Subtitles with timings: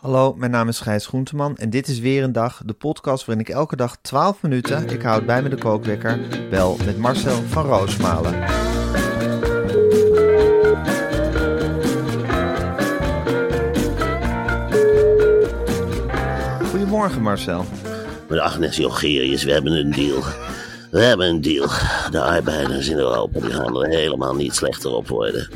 [0.00, 3.46] Hallo, mijn naam is Gijs Groenteman en dit is weer een dag, de podcast waarin
[3.46, 6.20] ik elke dag 12 minuten, ik houd bij me de kookwekker,
[6.50, 8.48] bel met Marcel van Roosmalen.
[16.70, 17.64] Goedemorgen Marcel.
[18.28, 20.22] Met Agnes Jongerius, we hebben een deal.
[20.90, 21.68] We hebben een deal.
[22.10, 25.48] De arbeiders in Europa die gaan er helemaal niet slechter op worden.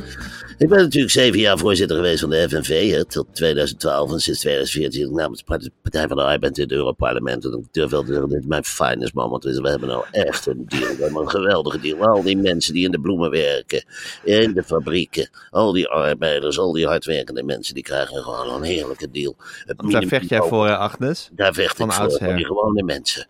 [0.58, 4.40] Ik ben natuurlijk zeven jaar voorzitter geweest van de FNV hè, tot 2012 en sinds
[4.40, 7.44] 2014 zit ik namens de Partij van de Arbeid in het Europarlement.
[7.44, 9.44] En ik durf wel te zeggen, dit is mijn finest moment.
[9.44, 10.96] We hebben nou echt een deal.
[10.96, 12.06] We hebben een geweldige deal.
[12.06, 13.84] Al die mensen die in de bloemen werken,
[14.22, 19.10] in de fabrieken, al die arbeiders, al die hardwerkende mensen, die krijgen gewoon een heerlijke
[19.10, 19.36] deal.
[19.64, 21.28] Het Daar vecht jij voor, Agnes?
[21.32, 22.26] Daar vecht Van ik voor, oudsher.
[22.26, 23.26] voor die gewone mensen.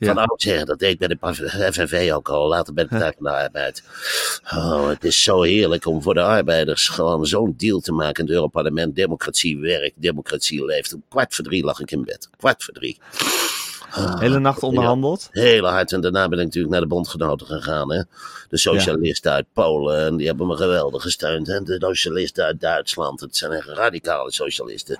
[0.00, 1.16] Van oudsher, dat deed ik bij de
[1.72, 3.82] FNV ook al, later bij de Partij van de Arbeid.
[4.54, 6.22] Oh, het is zo heerlijk om voor de
[6.68, 8.96] gewoon zo'n deal te maken in het Europarlement.
[8.96, 10.94] Democratie werkt, democratie leeft.
[10.94, 12.28] Om kwart voor drie lag ik in bed.
[12.36, 12.98] Kwart voor drie.
[14.18, 15.28] Hele nacht onderhandeld?
[15.30, 15.92] Heel hard.
[15.92, 17.92] En daarna ben ik natuurlijk naar de bondgenoten gegaan.
[17.92, 18.02] Hè?
[18.48, 20.04] De socialisten uit Polen.
[20.04, 21.48] En die hebben me geweldig gesteund.
[21.48, 23.20] En de socialisten uit Duitsland.
[23.20, 24.98] Het zijn echt radicale socialisten.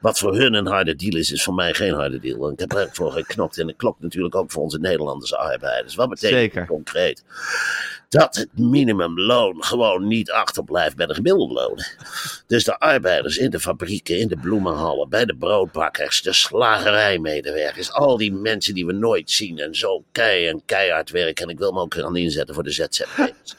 [0.00, 2.46] Wat voor hun een harde deal is, is voor mij geen harde deal.
[2.46, 3.58] En ik heb er echt voor geknokt.
[3.58, 5.94] En dat klopt natuurlijk ook voor onze Nederlandse arbeiders.
[5.94, 6.66] Wat betekent Zeker.
[6.66, 7.24] concreet?
[8.10, 11.86] Dat het minimumloon gewoon niet achterblijft bij de gemiddelde lonen.
[12.46, 18.16] Dus de arbeiders in de fabrieken, in de bloemenhallen, bij de broodbakkers, de slagerijmedewerkers, al
[18.16, 21.44] die mensen die we nooit zien en zo kei en keihard werken.
[21.44, 23.56] En ik wil me ook gaan inzetten voor de ZZP'ers.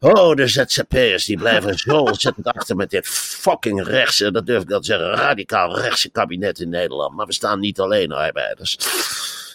[0.00, 4.68] Oh, de ZZP'ers die blijven zo ontzettend achter met dit fucking rechtse, dat durf ik
[4.68, 7.14] wel te zeggen, radicaal rechtse kabinet in Nederland.
[7.14, 8.76] Maar we staan niet alleen, arbeiders.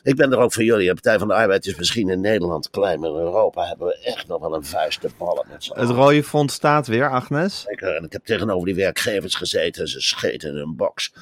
[0.03, 0.87] Ik ben er ook voor jullie.
[0.87, 3.97] De Partij van de Arbeid is misschien in Nederland klein, maar in Europa hebben we
[3.97, 7.61] echt nog wel een vuist te ballen met z'n Het rode front staat weer, Agnes.
[7.67, 7.95] Zeker.
[7.95, 11.13] En ik heb tegenover die werkgevers gezeten en ze scheten in hun box.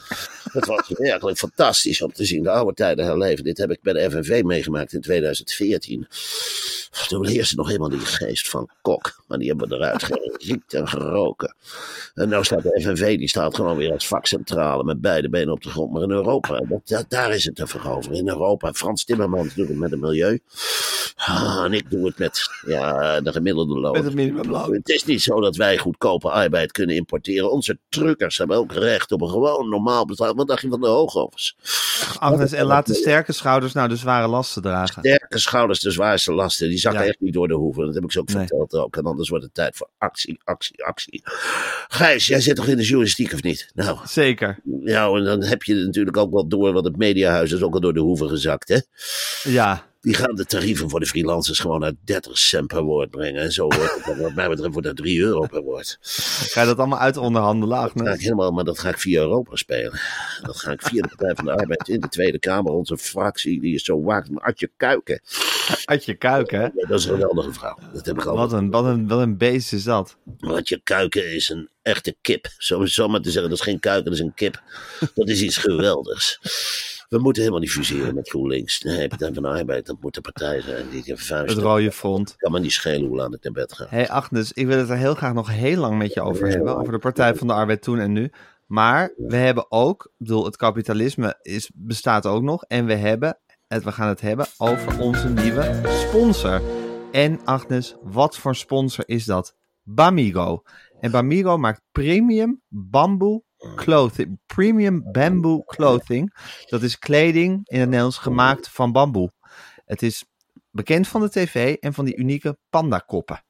[0.52, 3.44] Het was werkelijk fantastisch om te zien de oude tijden herleven.
[3.44, 6.08] Dit heb ik bij de FNV meegemaakt in 2014.
[7.08, 9.24] Toen heerste nog helemaal die geest van kok.
[9.28, 11.56] Maar die hebben we eruit geriekt en geroken.
[12.14, 15.64] En nou staat de FNV, die staat gewoon weer als vakcentrale met beide benen op
[15.64, 15.92] de grond.
[15.92, 18.14] Maar in Europa, dat, daar is het even over.
[18.14, 20.40] In Europa, Frans Timmermans doet het met het milieu.
[21.16, 23.92] Ah, en ik doe het met ja, de gemiddelde loon.
[23.92, 24.74] Met het minimumloon.
[24.74, 27.52] Het is niet zo dat wij goedkope arbeid kunnen importeren.
[27.52, 30.36] Onze truckers hebben ook recht op een gewoon normaal betaald.
[30.38, 31.56] Wat dacht je van de hoogovens?
[32.20, 35.02] Agnes, en laat de sterke schouders nou de zware lasten dragen.
[35.04, 36.70] Sterke schouders, de zwaarste lasten.
[36.70, 37.08] Die zakken Ja.
[37.08, 37.86] echt niet door de hoeven.
[37.86, 38.38] Dat heb ik ze ook Nee.
[38.38, 38.96] verteld ook.
[38.98, 41.22] En anders wordt het tijd voor actie, actie, actie.
[41.88, 43.72] Gijs, jij zit toch in de journalistiek of niet?
[43.74, 44.60] Nou, Zeker.
[44.82, 46.74] ja, en dan heb je natuurlijk ook wel door.
[46.74, 48.80] Want het mediahuis is ook al door de hoeven gezakt, hè?
[49.52, 53.42] Ja, Die gaan de tarieven voor de freelancers gewoon naar 30 cent per woord brengen.
[53.42, 55.98] En zo wordt het, wat mij betreft, wordt dat 3 euro per woord.
[56.50, 58.24] ga je dat allemaal uit onderhandelen, Dat ga ik Agnes?
[58.24, 60.00] helemaal, maar dat ga ik via Europa spelen.
[60.42, 62.72] Dat ga ik via de Partij van de Arbeid in de Tweede Kamer.
[62.72, 64.30] Onze fractie, die is zo waakt.
[64.30, 65.22] Maar Adje Kuiken,
[65.86, 66.68] Adje Kuik, hè?
[66.88, 67.78] dat is een geweldige vrouw.
[67.94, 68.36] Dat heb ik al.
[68.36, 70.18] Wat een, wat, een, wat een beest is dat.
[70.40, 72.48] Adje Kuiken is een echte kip.
[72.58, 74.62] Zo, zo maar te zeggen, dat is geen kuiken, dat is een kip.
[75.14, 76.40] Dat is iets geweldigs.
[77.08, 78.82] We moeten helemaal niet fuseren met GroenLinks.
[78.82, 80.90] Nee, Partij van de Arbeid, dat moet de partij zijn.
[80.90, 81.54] Die vuist.
[81.54, 82.36] Het rode front.
[82.38, 83.84] kan me niet schelen hoe laat ik naar bed ga.
[83.84, 86.48] Hé hey Agnes, ik wil het er heel graag nog heel lang met je over
[86.48, 86.78] hebben.
[86.78, 88.32] Over de Partij van de Arbeid toen en nu.
[88.66, 92.64] Maar we hebben ook, ik bedoel, het kapitalisme is, bestaat ook nog.
[92.64, 96.62] En we hebben, het, we gaan het hebben over onze nieuwe sponsor.
[97.12, 99.56] En Agnes, wat voor sponsor is dat?
[99.84, 100.62] Bamigo.
[101.00, 103.44] En Bamigo maakt premium bamboe
[103.76, 104.40] clothing.
[104.46, 106.34] Premium bamboo clothing.
[106.66, 109.32] Dat is kleding in het Nederlands gemaakt van bamboe.
[109.86, 110.26] Het is
[110.72, 113.44] bekend van de tv en van die unieke pandakoppen.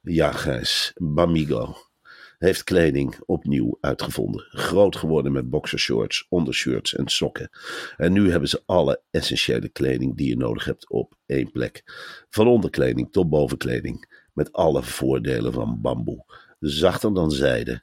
[0.00, 0.92] Ja, Gijs.
[0.94, 1.76] Bamigo.
[2.38, 4.46] heeft kleding opnieuw uitgevonden.
[4.48, 7.50] Groot geworden met boxershorts, ondershirts en sokken.
[7.96, 11.82] En nu hebben ze alle essentiële kleding die je nodig hebt op één plek.
[12.30, 14.24] Van onderkleding tot bovenkleding.
[14.32, 16.24] Met alle voordelen van bamboe.
[16.58, 17.82] Zachter dan zijde,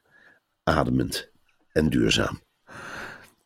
[0.62, 1.32] ademend
[1.74, 2.40] en duurzaam.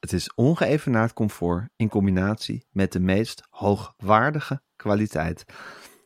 [0.01, 5.45] Het is ongeëvenaard comfort in combinatie met de meest hoogwaardige kwaliteit.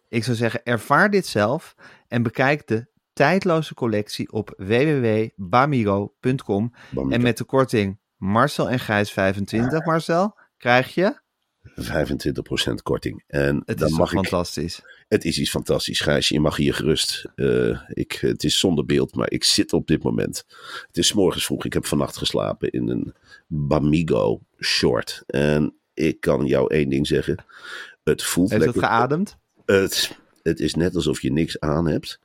[0.09, 1.75] Ik zou zeggen, ervaar dit zelf
[2.09, 6.73] en bekijk de tijdloze collectie op www.bamigo.com.
[6.91, 7.15] Bamigo.
[7.15, 11.21] En met de korting Marcel en Gijs 25, Marcel, krijg je...
[11.65, 13.23] 25% korting.
[13.27, 14.29] En Het dan is mag toch ik.
[14.29, 14.81] fantastisch.
[15.09, 16.35] Het is iets fantastisch, Gijsje.
[16.35, 17.25] Je mag hier gerust.
[17.35, 20.45] eh, ik, het is zonder beeld, maar ik zit op dit moment.
[20.87, 21.65] Het is morgens vroeg.
[21.65, 23.15] Ik heb vannacht geslapen in een
[23.47, 25.23] Bamigo short.
[25.27, 27.45] En ik kan jou één ding zeggen.
[28.05, 28.93] Het voelt Heeft het lekker.
[28.93, 29.37] geademd?
[29.67, 32.19] Het, het is net alsof je niks aan hebt.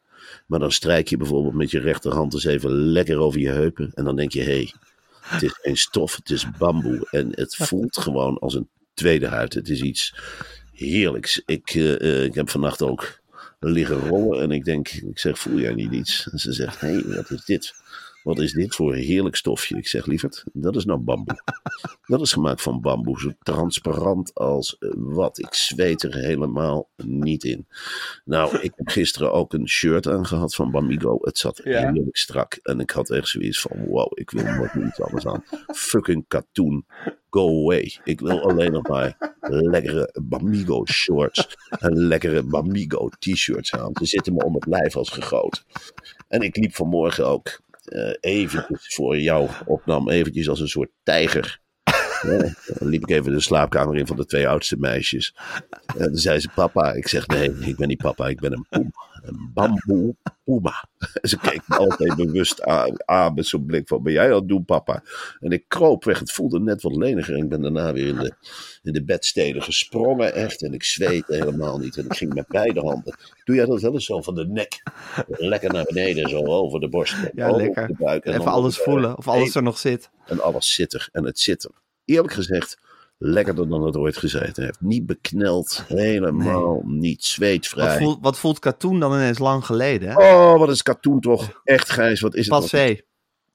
[0.48, 3.92] Maar dan strijk je bijvoorbeeld met je rechterhand eens even lekker over je heupen.
[3.94, 4.74] En dan denk je, hé, hey,
[5.22, 7.08] het is geen stof, het is bamboe.
[7.12, 9.54] En het voelt gewoon als een tweede huid.
[9.54, 10.16] Het is iets
[10.74, 11.42] heerlijks.
[11.46, 13.20] Ik, eh, eh, ik heb vannacht ook
[13.60, 14.42] liggen rollen.
[14.42, 16.30] En ik denk, ik zeg, voel jij niet iets?
[16.32, 17.74] En ze zegt, hé, wat is dit?
[18.28, 19.78] Wat is dit voor een heerlijk stofje?
[19.78, 21.42] Ik zeg, lieverd, dat is nou bamboe.
[22.06, 25.40] Dat is gemaakt van bamboe, zo transparant als eh, wat.
[25.40, 27.68] Ik zweet er helemaal niet in.
[28.26, 31.18] Nou, ik heb gisteren ook een shirt aangehad van Bamigo.
[31.22, 31.92] Het zat Ja.
[31.92, 32.60] heerlijk strak.
[32.64, 35.44] En ik had echt zoiets van, wow, ik wil meer iets anders aan.
[35.68, 36.86] Fucking katoen,
[37.30, 37.98] go away.
[38.04, 43.92] Ik wil alleen nog maar lekkere Bamigo shorts en lekkere Bamigo t-shirts aan.
[44.00, 45.64] Ze zitten me om het lijf als gegoten.
[46.28, 47.60] En ik liep vanmorgen ook
[48.20, 51.60] eventjes voor jou opnam, eventjes als een soort tijger.
[52.22, 52.38] Ja,
[52.80, 55.36] dan liep ik even de slaapkamer in van de twee oudste meisjes.
[55.98, 56.94] En toen zei ze, papa.
[56.94, 58.92] Ik zeg, nee, ik ben niet papa, ik ben een poem.
[59.22, 60.16] Een bamboe.
[61.22, 64.48] En ze keek me altijd bewust aan, aan met zo'n blik van, ben jij het
[64.48, 65.04] doen, papa?
[65.40, 67.34] En ik kroop weg, het voelde net wat leniger.
[67.36, 68.32] En ik ben daarna weer in de,
[68.84, 70.62] in de bedsteden gesprongen, echt.
[70.64, 71.98] En ik zweette helemaal niet.
[71.98, 73.16] En ik ging met beide handen.
[73.44, 74.84] Doe jij dat wel eens zo van de nek?
[75.28, 77.16] Lekker naar beneden, zo over de borst.
[77.34, 77.88] Ja, lekker.
[77.88, 80.10] De buik, en Even dan alles weer- voelen of alles er nog zit.
[80.26, 81.10] en alles zit er.
[81.12, 81.72] En het zit er.
[82.08, 82.78] Eerlijk gezegd,
[83.18, 84.82] lekkerder dan het ooit gezeten heeft.
[84.82, 87.98] Niet bekneld, helemaal niet Wat zweetvrij.
[87.98, 90.10] voelt, wat voelt katoen dan ineens lang geleden?
[90.10, 90.16] Hè?
[90.16, 91.62] Oh, wat is katoen toch?
[91.64, 92.60] Echt grijs, wat is het?
[92.60, 93.00] Passé.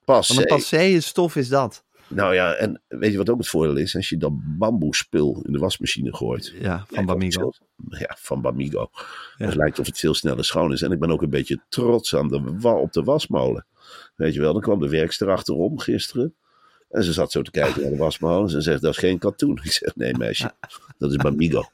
[0.04, 0.26] Pas.
[0.26, 1.84] Van een passé stof is dat.
[2.08, 3.96] Nou ja, en weet je wat ook het voordeel is?
[3.96, 6.54] Als je dat bamboespul in de wasmachine gooit.
[6.60, 7.52] Ja, van Bamigo.
[7.88, 8.90] Ja, van Bamigo.
[9.36, 9.46] Ja.
[9.46, 10.82] Het lijkt of het veel sneller schoon is.
[10.82, 13.66] En ik ben ook een beetje trots aan de, op de wasmolen.
[14.16, 16.34] Weet je wel, dan kwam de werkster achterom gisteren.
[16.92, 18.44] En ze zat zo te kijken naar de wasmolen.
[18.44, 19.60] En ze zegt, dat is geen katoen.
[19.62, 20.52] Ik zeg, nee meisje,
[20.98, 21.64] dat is Bamigo.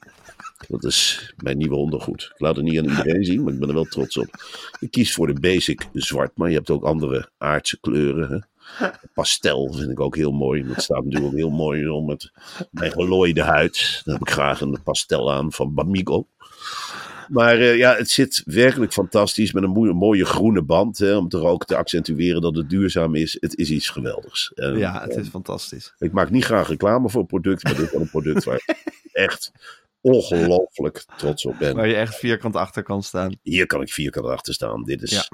[0.69, 2.31] Dat is mijn nieuwe ondergoed.
[2.35, 4.29] Ik laat het niet aan iedereen zien, maar ik ben er wel trots op.
[4.81, 8.31] Ik kies voor de basic zwart, maar je hebt ook andere aardse kleuren.
[8.31, 8.39] Hè?
[9.15, 10.67] Pastel vind ik ook heel mooi.
[10.67, 12.31] Dat staat natuurlijk ook heel mooi om met
[12.71, 14.01] mijn gelooide huid.
[14.05, 16.27] Dan heb ik graag een pastel aan van Bamigo.
[17.29, 20.99] Maar eh, ja, het zit werkelijk fantastisch met een mooie groene band.
[20.99, 23.37] Hè, om toch ook te accentueren dat het duurzaam is.
[23.41, 24.53] Het is iets geweldigs.
[24.55, 25.95] En, Ja, het eh, is fantastisch.
[25.99, 28.77] ik maak niet graag reclame voor producten, maar dit is wel een product waar ik
[29.13, 29.53] echt
[30.01, 31.77] ongelooflijk trots op ben.
[31.77, 33.39] Waar je echt vierkant achter kan staan.
[33.43, 34.85] Hier kan ik vierkant achter staan.
[34.85, 35.11] Dit is...
[35.11, 35.29] Ja.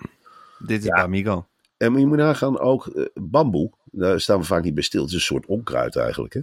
[0.66, 0.94] Dit is Ja.
[0.94, 1.46] Bamigo.
[1.76, 5.00] En je moet nagaan, ook eh, bamboe, daar staan we vaak niet bij stil.
[5.00, 6.34] Het is een soort onkruid eigenlijk.
[6.34, 6.40] Hè?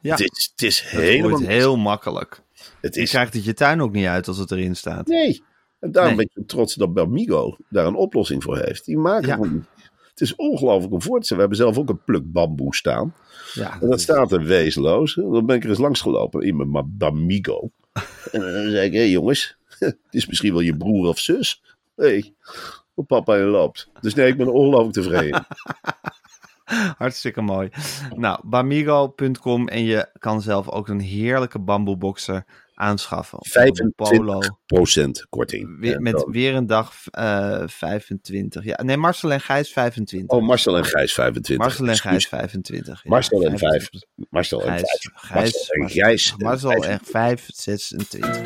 [0.00, 1.38] Ja, Het is, het is helemaal...
[1.38, 2.42] heel makkelijk.
[2.80, 5.06] Het Je is, krijgt het je tuin ook niet uit als het erin staat.
[5.06, 5.42] Nee.
[5.80, 6.26] En daarom Nee.
[6.32, 8.84] ben ik trots dat Bamigo daar een oplossing voor heeft.
[8.84, 9.36] Die maken Ja.
[9.36, 9.66] van...
[10.10, 11.48] Het is ongelooflijk om voor te stellen.
[11.48, 13.14] We hebben zelf ook een pluk bamboe staan.
[13.52, 15.14] Ja, En dat staat er wezenloos.
[15.14, 17.70] Dan ben ik er eens langs gelopen in mijn Bamigo.
[18.32, 21.62] En dan zei ik, hé hey jongens, het is misschien wel je broer of zus.
[21.96, 22.34] Hé, hey,
[23.06, 23.88] papa je loopt.
[24.00, 25.46] Dus nee, ik ben ongelooflijk tevreden.
[26.98, 27.68] Hartstikke mooi.
[28.16, 33.38] Nou, bamigo.com en je kan zelf ook een heerlijke bamboeboxer aanschaffen.
[33.38, 34.40] Of een polo.
[34.42, 34.46] 25%
[35.28, 35.80] korting.
[35.80, 38.64] Weer, En met dan- weer een dag eh 25.
[38.64, 40.36] Ja, nee, Marcel en Gijs 25.
[40.38, 41.66] Oh, Marcel en Gijs 25.
[41.66, 41.96] Marcel en.
[41.96, 43.02] Gijs 25.
[43.02, 44.00] Ja, Marcel en 25.
[44.18, 44.28] vijf.
[44.30, 46.34] Marcel en Gijs, Marcel en Gijs.
[46.36, 48.40] Marcel en 5, 26.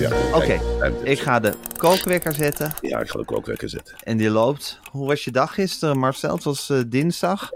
[0.00, 1.02] Ja, Oké, kijk, 25.
[1.04, 1.52] ik ga de
[1.88, 3.94] kookwekker zetten Ja, ik ga de kookwekker zetten.
[4.02, 4.80] en die loopt.
[4.90, 6.34] Hoe was je dag gisteren, Marcel?
[6.34, 7.50] Het was eh, dinsdag.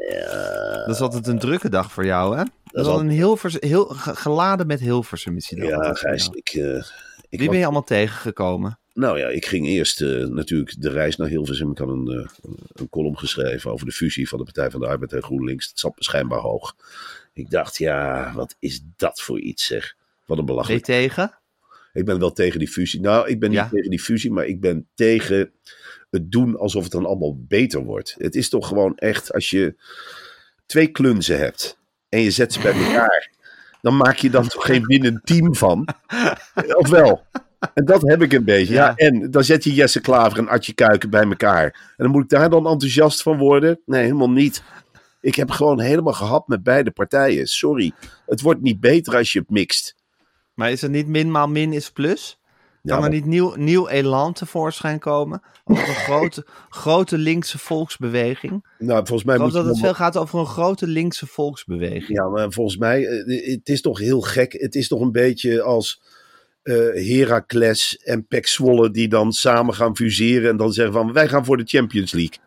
[0.86, 2.42] Dat is altijd een drukke dag voor jou, hè?
[2.64, 6.48] Dat is al een Hilvers, heel, ge- geladen met Hilversum Ja, Gijs, ik...
[6.48, 6.84] eh, ik
[7.28, 8.78] Wie was- ben je allemaal tegengekomen?
[8.94, 11.70] Nou ja, ik ging eerst eh, natuurlijk de reis naar Hilversum.
[11.70, 12.28] Ik had een,
[12.72, 15.68] een column geschreven over de fusie van de Partij van de Arbeid en GroenLinks.
[15.68, 16.74] Het zat schijnbaar hoog.
[17.32, 19.94] Ik dacht, ja, wat is dat voor iets zeg.
[20.26, 20.84] Wat een Ben je belachelijk.
[20.84, 21.38] tegen?
[21.96, 23.00] Ik ben wel tegen die fusie.
[23.00, 23.68] Nou, ik ben niet Ja.
[23.68, 25.50] tegen die fusie, maar ik ben tegen
[26.10, 28.14] het doen alsof het dan allemaal beter wordt.
[28.18, 29.74] Het is toch gewoon echt, als je
[30.66, 33.30] twee klunzen hebt en je zet ze bij elkaar,
[33.82, 35.88] dan maak je dan toch geen winnend team van?
[36.82, 37.24] Of wel?
[37.74, 38.74] En dat heb ik een beetje.
[38.74, 38.86] Ja.
[38.86, 38.94] Ja.
[38.96, 41.64] en dan zet je Jesse Klaver en Artje Kuiken bij elkaar.
[41.64, 43.80] En dan moet ik daar dan enthousiast van worden?
[43.86, 44.62] Nee, helemaal niet.
[45.20, 47.46] Ik heb gewoon helemaal gehad met beide partijen.
[47.46, 47.92] Sorry.
[48.26, 49.94] Het wordt niet beter als je het mixt.
[50.56, 52.40] Maar is het niet min maal min is plus?
[52.82, 55.42] Ja, Kan er niet nieuw, nieuw elan tevoorschijn komen?
[55.64, 58.66] Over een grote, grote linkse volksbeweging.
[58.78, 62.18] Nou, volgens mij Ik moet dat het nog- veel gaat over een grote linkse volksbeweging.
[62.18, 64.52] Ja, maar volgens mij, eh, het is toch heel gek.
[64.52, 66.02] Het is toch een beetje als
[66.62, 66.74] eh
[67.18, 71.44] Heracles en Pek Zwolle die dan samen gaan fuseren en dan zeggen van wij gaan
[71.44, 72.38] voor de Champions League.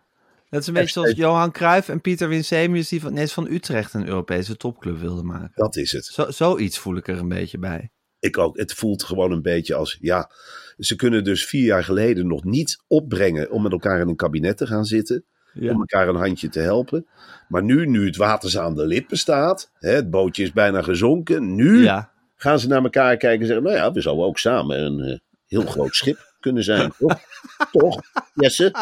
[0.50, 3.94] Dat is een beetje zoals Johan Cruijff en Pieter Winsemius die van, nee, van Utrecht
[3.94, 5.51] een Europese topclub wilden maken.
[5.56, 6.06] Dat is het.
[6.06, 7.92] Zo, zoiets voel ik er een beetje bij.
[8.19, 8.57] Ik ook.
[8.57, 10.31] Het voelt gewoon een beetje als, ja,
[10.77, 14.57] ze kunnen dus vier jaar geleden nog niet opbrengen om met elkaar in een kabinet
[14.57, 15.23] te gaan zitten.
[15.53, 15.71] Ja.
[15.73, 17.05] Om elkaar een handje te helpen.
[17.47, 20.81] Maar nu, nu het water ze aan de lippen staat, hè, het bootje is bijna
[20.81, 21.55] gezonken.
[21.55, 22.11] Nu Ja.
[22.35, 25.17] gaan ze naar elkaar kijken en zeggen, nou ja, we zouden ook samen een eh,
[25.47, 26.91] heel groot schip kunnen zijn.
[26.97, 27.19] Toch?
[27.71, 27.99] toch,
[28.33, 28.75] Jesse?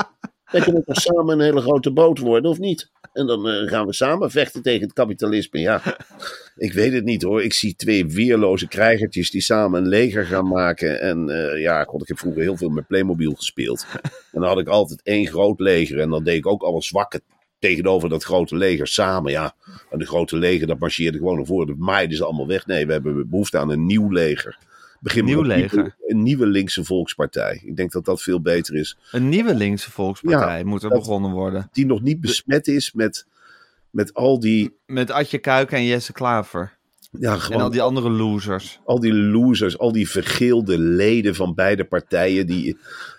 [0.52, 2.92] Wij kunnen toch samen een hele grote boot worden, of niet?
[3.18, 5.60] En dan eh, gaan we samen vechten tegen het kapitalisme.
[5.60, 5.82] Ja,
[6.68, 7.44] ik weet het niet hoor.
[7.44, 11.02] Ik zie twee weerloze krijgertjes die samen een leger gaan maken.
[11.02, 13.86] En eh, ja, god, ik heb vroeger heel veel met Playmobil gespeeld.
[14.32, 16.00] En dan had ik altijd één groot leger.
[16.00, 17.22] En dan deed ik ook alle zwakke
[17.60, 19.32] tegenover dat grote leger samen.
[19.32, 19.56] Ja,
[19.90, 21.68] en de grote leger, dat marcheerde gewoon naar voren.
[21.68, 22.66] Dat maaiden ze allemaal weg.
[22.66, 24.58] Nee, we hebben behoefte aan een nieuw leger.
[25.00, 25.76] Begin Nieuw een leger.
[25.76, 27.62] nieuwe- Een nieuwe linkse volkspartij.
[27.66, 28.98] Ik denk dat dat veel beter is.
[29.12, 31.70] Een nieuwe linkse volkspartij Ja, moet er dat- begonnen worden.
[31.72, 33.26] Die nog niet besmet is met,
[33.90, 34.78] met al die...
[34.86, 36.78] Met Adje Kuiken en Jesse Klaver.
[37.20, 38.80] Ja, En gewoon al die andere losers.
[38.86, 42.78] al die losers, al die vergeelde leden van beide partijen, die,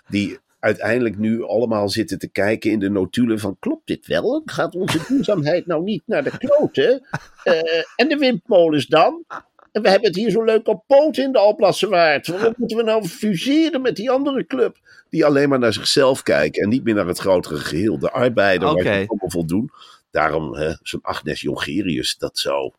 [0.09, 4.41] die uiteindelijk nu allemaal zitten te kijken in de notulen van klopt dit wel?
[4.45, 7.07] Gaat onze duurzaamheid nou niet naar de kloten?
[7.43, 7.53] Eh,
[7.95, 9.23] en de windmolens dan?
[9.71, 12.27] En we hebben het hier zo leuk op poot in de Alblasserwaard.
[12.27, 14.77] Waarom moeten we nou fuseren met die andere club?
[15.09, 17.99] Die alleen maar naar zichzelf kijken en niet meer naar het grotere geheel.
[17.99, 19.71] De arbeider waar je allemaal voldoen.
[20.11, 22.71] Daarom, hè, zo'n Agnes Jongerius, dat zou,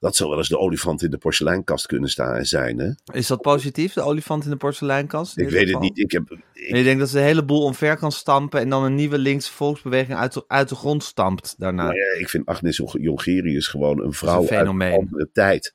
[0.00, 2.78] dat zou wel eens de olifant in de porseleinkast kunnen staan en zijn.
[2.78, 2.90] Hè?
[3.18, 5.36] Is dat positief, de olifant in de porseleinkast?
[5.38, 5.98] in Ik weet het niet.
[5.98, 8.68] Ik heb, En ik, je denkt dat ze de hele boel omver kan stampen en
[8.68, 11.82] dan een nieuwe linkse volksbeweging uit de, uit de grond stampt daarna.
[11.82, 15.74] nou ja, ik vind Agnes Jong- Jongerius gewoon een vrouw uit een andere tijd.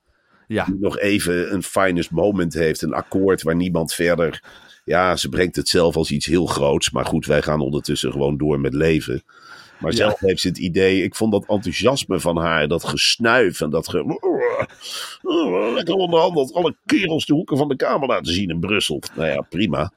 [0.54, 0.66] Ja.
[0.66, 2.82] Die nog even een finest moment heeft.
[2.82, 4.44] Een akkoord waar niemand verder...
[4.86, 6.92] Ja, ze brengt het zelf als iets heel groots.
[6.92, 9.24] Maar goed, wij gaan ondertussen gewoon door met leven.
[9.80, 9.98] Maar Ja.
[9.98, 11.04] zelf heeft ze het idee...
[11.04, 13.88] Ik vond dat enthousiasme van haar, dat gesnuif en dat...
[13.90, 14.18] Ge,
[15.76, 16.54] lekker onderhandeld.
[16.54, 19.02] Alle kerels de hoeken van de kamer laten zien in Brussel.
[19.16, 19.92] Nou ja, prima.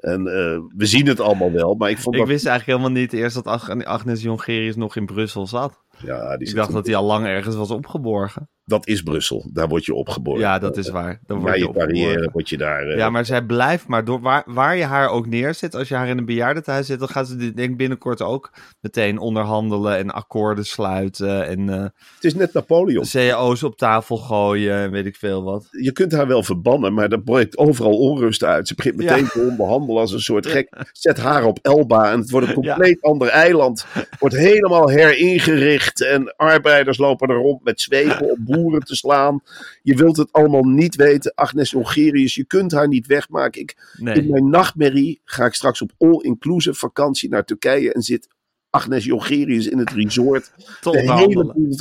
[0.00, 1.74] En eh, we zien het allemaal wel.
[1.74, 2.30] Maar ik vond Ik dat...
[2.30, 5.78] wist eigenlijk helemaal niet eerst dat Ag- Agnes Jongerius nog in Brussel zat.
[6.04, 8.48] Ja, die Ik zit dacht dat hij al lang ergens was opgeborgen.
[8.64, 9.50] Dat is Brussel.
[9.52, 10.40] Daar word je opgeboren.
[10.40, 11.20] Ja, dat is waar.
[11.26, 12.32] Dan word je je carrière opgeborgen.
[12.32, 12.86] word je daar...
[12.88, 14.20] eh, Ja, maar zij blijft maar door.
[14.20, 17.28] Waar, waar je haar ook neerzet, als je haar in een bejaardentehuis zet, dan gaat
[17.28, 22.52] ze dit, denk binnenkort ook meteen onderhandelen en akkoorden sluiten en eh Het is net
[22.52, 23.04] Napoleon.
[23.04, 25.66] cao's op tafel gooien en weet ik veel wat.
[25.70, 28.68] Je kunt haar wel verbannen, maar dat breekt overal onrust uit.
[28.68, 29.28] Ze begint meteen Ja.
[29.28, 30.76] te onderhandelen als een soort gek.
[30.92, 33.86] Zet haar op Elba en het wordt een compleet ander eiland.
[34.18, 39.42] Wordt helemaal heringericht en arbeiders lopen er rond met zwepen om boeren te slaan.
[39.82, 41.32] Je wilt het allemaal niet weten.
[41.34, 43.60] Agnes Jongerius, je kunt haar niet wegmaken.
[43.60, 48.28] Ik, In mijn nachtmerrie ga ik straks op all-inclusive vakantie naar Turkije en zit
[48.70, 51.76] Agnes Jongerius in het resort Te de hele boel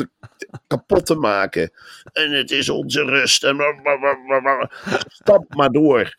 [0.67, 1.72] kapot te maken.
[2.13, 3.43] En het is onze rust.
[3.43, 3.58] En
[5.08, 6.13] stap maar door.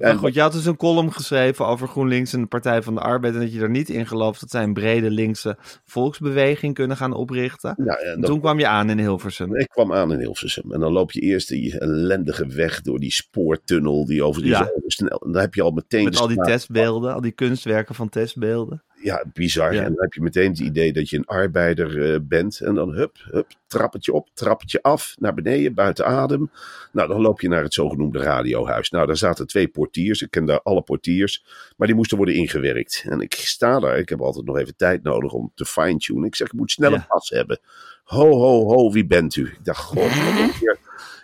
[0.00, 2.94] Maar En goed, je had dus een column geschreven over GroenLinks en de Partij van
[2.94, 3.34] de Arbeid.
[3.34, 7.12] En dat je er niet in gelooft dat zij een brede linkse volksbeweging kunnen gaan
[7.12, 7.74] oprichten.
[7.84, 9.56] ja, en toen kwam je aan in Hilversum.
[9.56, 10.72] ik kwam aan in Hilversum.
[10.72, 14.70] En dan loop je eerst die ellendige weg door die spoortunnel die over die Ja.
[14.86, 15.20] snel.
[15.26, 18.84] En dan heb je al meteen Met al die testbeelden, al die kunstwerken van testbeelden.
[19.06, 19.74] Ja, bizar.
[19.74, 19.82] Ja.
[19.82, 22.60] En dan heb je meteen het idee dat je een arbeider eh, bent.
[22.60, 26.50] En dan hup, hup, trappetje op, trappetje af, naar beneden, buiten adem.
[26.92, 28.90] Nou, dan loop je naar het zogenoemde radiohuis.
[28.90, 30.22] Nou, daar zaten twee portiers.
[30.22, 31.44] Ik ken daar alle portiers.
[31.76, 33.04] Maar die moesten worden ingewerkt.
[33.08, 33.98] En ik sta daar.
[33.98, 36.24] Ik heb altijd nog even tijd nodig om te fine-tunen.
[36.24, 36.96] Ik zeg, ik moet snel Ja.
[36.96, 37.58] een pas hebben.
[38.04, 39.42] Ho, ho, ho, wie bent u?
[39.46, 40.78] Ik dacht, god, wat een keer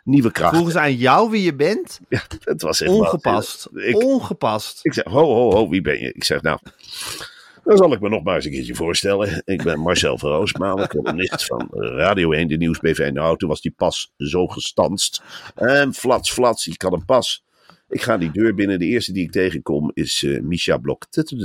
[0.04, 0.52] nieuwe kracht.
[0.52, 2.00] Vroegen ze aan jou wie je bent?
[2.08, 3.68] Ja, het was echt Ongepast.
[3.74, 4.84] Ik, Ongepast.
[4.84, 6.12] ik zeg, ho, ho, ho, wie ben je?
[6.12, 6.58] Ik zeg, nou,
[7.64, 9.42] dan zal ik me nog maar eens een keertje voorstellen.
[9.44, 13.10] Ik ben Marcel van Roosmalen, columnist van Radio 1, de Nieuwsbv.
[13.12, 15.22] Nou, toen was die pas zo gestanst.
[15.54, 17.44] En flats, flats, ik had een pas.
[17.88, 18.78] Ik ga die deur binnen.
[18.78, 21.04] De eerste die ik tegenkom is eh Misha Blok.
[21.10, 21.40] Altijd,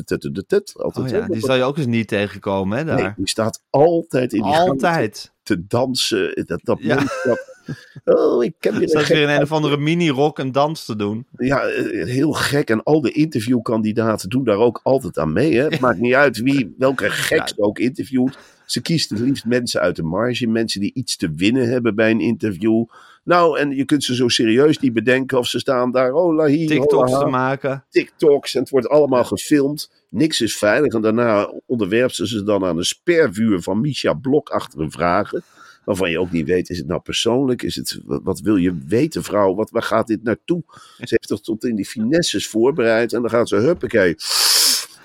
[0.95, 3.01] Oh ja, die zal je ook eens niet tegenkomen, hè, daar.
[3.01, 5.33] Nee, die staat altijd in die gang Altijd.
[5.43, 6.45] te dansen.
[6.45, 6.95] Dat, dat Ja.
[7.23, 7.55] dat-
[8.05, 11.25] Oh, ik heb weer een weer gek een of andere mini-rock een dans te doen.
[11.37, 12.69] Ja, eh, heel gek.
[12.69, 15.55] En al de interviewkandidaten doen daar ook altijd aan mee.
[15.55, 15.63] Hè?
[15.63, 18.37] Het maakt niet uit wie, welke gek ze ook interviewt.
[18.65, 20.47] Ze kiest het liefst mensen uit de marge.
[20.47, 22.85] Mensen die iets te winnen hebben bij een interview.
[23.23, 26.13] Nou, en je kunt ze zo serieus niet bedenken of ze staan daar.
[26.13, 27.85] Oh, la hier, TikToks hola, te maken.
[27.89, 28.55] TikToks.
[28.55, 29.91] En het wordt allemaal gefilmd.
[30.09, 30.93] Niks is veilig.
[30.93, 35.43] En daarna onderwerpt ze ze dan aan een spervuur van Misha Blok achter een vragen.
[35.87, 37.63] Waarvan je ook niet weet, is het nou persoonlijk?
[37.63, 39.55] Is het, wat, wat wil je weten, vrouw?
[39.55, 40.63] Wat, waar gaat dit naartoe?
[40.97, 43.13] Ze heeft toch tot in die finesses voorbereid.
[43.13, 44.15] En dan gaat ze, huppakee,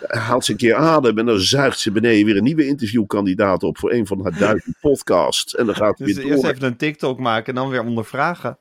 [0.07, 1.19] haalt ze een keer adem.
[1.19, 4.77] En dan zuigt ze beneden weer een nieuwe interviewkandidaat op voor een van haar duizend
[4.87, 5.55] podcasts.
[5.55, 6.51] En dan gaat het Dus weer eerst door.
[6.51, 8.59] even een TikTok maken en dan weer ondervragen.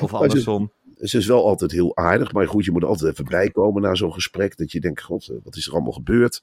[0.00, 0.72] Of andersom.
[1.00, 3.94] Ze is wel altijd heel aardig, maar goed, je moet er altijd even bijkomen na
[3.94, 4.56] zo'n gesprek.
[4.56, 6.42] Dat je denkt, god, eh, wat is er allemaal gebeurd?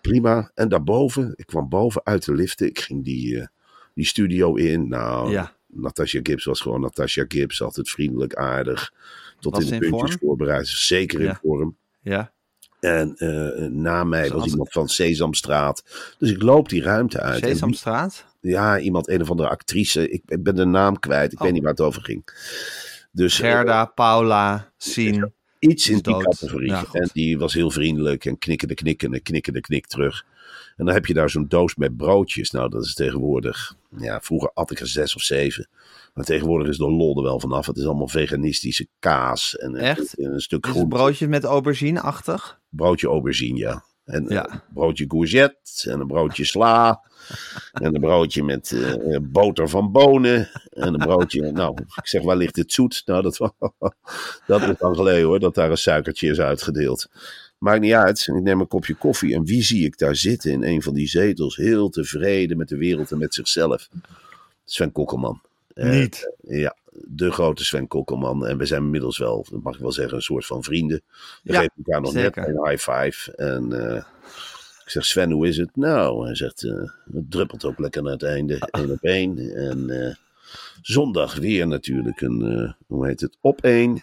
[0.00, 0.50] Prima.
[0.54, 2.66] En daarboven, ik kwam boven uit de liften.
[2.66, 3.46] Ik ging die, eh,
[3.94, 4.88] die studio in.
[4.88, 5.52] Nou, Ja.
[5.66, 7.62] Natasha Gibbs was gewoon Natasha Gibbs.
[7.62, 8.92] Altijd vriendelijk, aardig.
[9.40, 10.18] Tot Was in de puntjes vorm?
[10.20, 10.66] voorbereid.
[10.68, 11.38] Zeker in Ja.
[11.42, 11.76] vorm.
[12.02, 12.32] Ja.
[12.80, 15.82] En eh, na mij was iemand van Sesamstraat.
[16.18, 17.42] Dus ik loop die ruimte uit.
[17.42, 18.24] En Sesamstraat?
[18.40, 20.08] ja, iemand, een of andere actrice.
[20.10, 21.32] Ik, ik ben de naam kwijt.
[21.32, 21.44] Ik Oh.
[21.44, 22.22] weet niet waar het over ging.
[23.12, 25.32] Dus, eh, Gerda, Paula, Sien.
[25.58, 26.22] Iets in die dood.
[26.22, 26.68] categorie.
[26.70, 30.24] Ja, en die was heel vriendelijk en knikkende knikkende, knikkende knik terug.
[30.76, 32.50] En dan heb je daar zo'n doos met broodjes.
[32.50, 33.74] Nou, dat is tegenwoordig.
[33.98, 35.68] Ja, vroeger at ik er zes of zeven.
[36.14, 37.66] Maar tegenwoordig is de lol er wel vanaf.
[37.66, 39.56] Het is allemaal veganistische kaas.
[39.56, 40.14] En, Echt?
[40.18, 40.96] en een stuk het groente.
[40.96, 42.60] broodje met aubergine-achtig?
[42.68, 43.84] Broodje aubergine, ja.
[44.04, 44.50] En Ja.
[44.52, 45.90] een broodje courgette.
[45.90, 47.02] En een broodje sla.
[47.72, 50.48] en een broodje met eh, boter van bonen.
[50.70, 53.02] En een broodje, nou, ik zeg, waar ligt het zoet?
[53.06, 53.36] Nou, dat,
[54.46, 57.06] dat is dan geleden hoor, dat daar een suikertje is uitgedeeld.
[57.58, 58.26] Maakt niet uit.
[58.26, 59.34] Ik neem een kopje koffie.
[59.34, 61.56] En wie zie ik daar zitten in een van die zetels?
[61.56, 63.88] Heel tevreden met de wereld en met zichzelf.
[64.64, 65.40] Sven Kokkelman.
[65.74, 66.32] Eh, Niet.
[66.40, 68.46] ja, de grote Sven Kokkelman.
[68.46, 71.02] En we zijn inmiddels wel, dat mag ik wel zeggen, een soort van vrienden.
[71.42, 72.46] We Ja, geven elkaar nog zeker.
[72.46, 73.34] net een high five.
[73.36, 73.96] En eh,
[74.84, 75.76] ik zeg, Sven, hoe is het?
[75.76, 76.72] Nou, hij zegt, eh,
[77.12, 78.58] het druppelt ook lekker naar het einde.
[78.70, 79.54] één op één.
[79.56, 80.18] En
[80.82, 84.02] zondag weer natuurlijk een, hoe heet het, op één.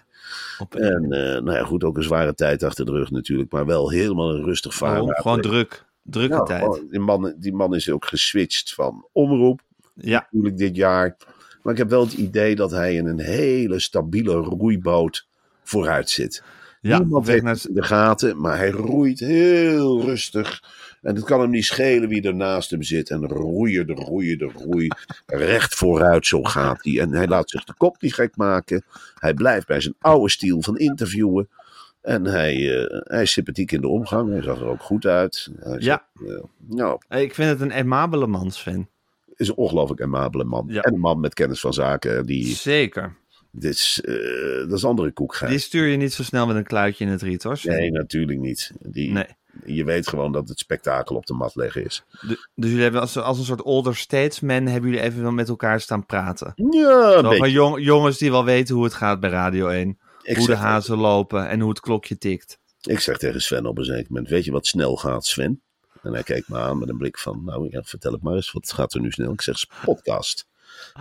[0.60, 3.52] Op- En eh, nou ja, goed, ook een zware tijd achter de rug natuurlijk.
[3.52, 4.98] Maar wel helemaal een rustig Waarom?
[4.98, 5.22] vaarwater.
[5.22, 5.86] Gewoon druk.
[6.04, 6.84] Drukke Nou, tijd.
[6.90, 9.62] die, man, die man is ook geswitcht van omroep
[9.96, 10.20] Ja.
[10.20, 11.18] natuurlijk dit jaar.
[11.62, 15.28] Maar ik heb wel het idee dat hij in een hele stabiele roeiboot
[15.64, 16.44] vooruit zit.
[16.82, 17.60] Ja, Niemand heeft naar...
[17.68, 20.64] in de gaten, maar hij roeit heel rustig.
[21.02, 23.10] En het kan hem niet schelen wie er naast hem zit.
[23.10, 24.88] En roeien, de roeien, de roei.
[25.26, 27.00] Recht vooruit, zo gaat hij.
[27.00, 28.84] En hij laat zich de kop niet gek maken.
[29.16, 31.50] Hij blijft bij zijn oude stiel van interviewen.
[32.02, 34.30] En hij, eh, hij is sympathiek in de omgang.
[34.32, 35.50] Hij zag er ook goed uit.
[35.60, 36.06] Hij Ja.
[36.28, 38.90] eh, nou, Ik vind het een aimabele man, Sven.
[39.36, 40.66] is een ongelooflijk amabele man.
[40.68, 40.82] Ja.
[40.82, 42.26] En een man met kennis van zaken.
[42.26, 43.16] Die, Zeker.
[43.52, 44.16] Dit is, eh,
[44.70, 45.48] dat is andere koek.
[45.48, 47.60] Die stuur je niet zo snel met een kluitje in het riet, hoor.
[47.64, 48.72] Nee, natuurlijk niet.
[48.80, 49.26] Die, Nee.
[49.66, 52.04] Je weet gewoon dat het spektakel op de mat leggen is.
[52.22, 55.50] De- dus jullie hebben als, als een soort older statesman hebben jullie even wel met
[55.50, 56.52] elkaar staan praten.
[56.56, 60.00] Ja, een van jong, jongens die wel weten hoe het gaat bij Radio 1.
[60.22, 62.60] Ik hoe de hazen lopen en hoe het klokje tikt.
[62.82, 65.62] ik zeg tegen Sven op een zeker moment, weet je wat snel gaat, Sven?
[66.02, 68.52] En hij kijkt me aan met een blik van, nou ja, vertel het maar eens,
[68.52, 69.32] wat gaat er nu snel?
[69.32, 70.48] Ik zeg, podcast.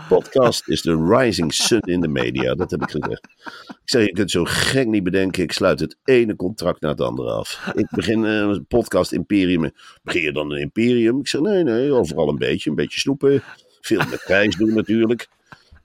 [0.09, 3.25] Podcast is de rising sun in de media, dat heb ik gezegd.
[3.67, 7.01] Ik zeg, je kunt zo gek niet bedenken, ik sluit het ene contract na het
[7.01, 7.73] andere af.
[7.75, 9.71] Ik begin eh, podcast imperium.
[10.03, 11.19] Begin je dan een imperium?
[11.19, 13.43] Ik zeg, nee, nee, overal een beetje, een beetje snoepen.
[13.81, 15.29] Veel met prijs doen natuurlijk.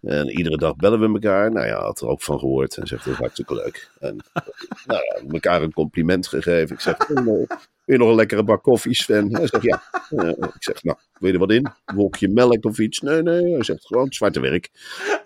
[0.05, 1.51] En iedere dag bellen we elkaar.
[1.51, 2.77] Nou ja, had er ook van gehoord.
[2.77, 3.89] En zegt, dat is hartstikke leuk.
[3.99, 4.15] En
[4.85, 6.75] nou ja, elkaar een compliment gegeven.
[6.75, 7.47] Ik zeg, wil je nog-
[7.85, 9.35] wil je nog een lekkere bak koffie, Sven?
[9.35, 9.83] Hij zegt, ja.
[10.09, 11.67] Eh, ik zeg, nou, wil je wat in?
[11.85, 12.99] Een wolkje melk of iets?
[12.99, 13.53] Nee, nee.
[13.53, 14.69] Hij zegt, gewoon zwarte werk.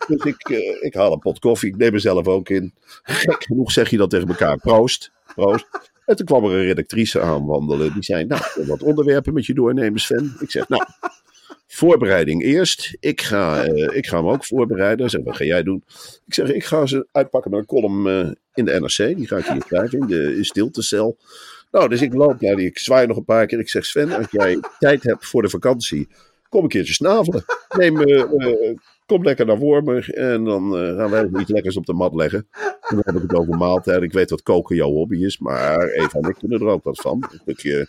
[0.07, 1.69] Dus ik, eh, ik haal een pot koffie.
[1.69, 2.73] Ik neem mezelf ook in.
[3.03, 4.57] Gek genoeg zeg je dat tegen elkaar.
[4.57, 5.11] Proost.
[5.35, 5.67] Proost.
[6.05, 7.93] En toen kwam er een redactrice aanwandelen.
[7.93, 10.35] Die zei, nou, wat onderwerpen met je doornemen, Sven.
[10.39, 10.83] Ik zeg, nou,
[11.71, 12.97] voorbereiding eerst.
[12.99, 15.09] Ik ga, eh, ik ga hem ook voorbereiden.
[15.09, 15.83] Zegt, wat ga jij doen?
[16.25, 19.17] Ik zeg, ik ga ze uitpakken met een column eh, in de NRC.
[19.17, 21.17] Die ga ik hier schrijven in de stiltecel.
[21.71, 23.59] Nou, dus ik loop naar die, ik zwaai nog een paar keer.
[23.59, 26.07] Ik zeg, Sven, als jij tijd hebt voor de vakantie,
[26.49, 27.45] kom een keertje snavelen.
[27.77, 28.23] Neem, eh,
[29.09, 32.47] kom lekker naar Wormer en dan eh, gaan wij iets lekkers op de mat leggen.
[32.51, 34.01] En dan heb ik het over maaltijd.
[34.01, 37.01] Ik weet dat koken jouw hobby is, maar Eva en ik kunnen er ook wat
[37.01, 37.23] van.
[37.31, 37.87] Een stukje,